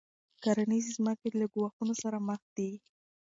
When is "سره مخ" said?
2.03-2.41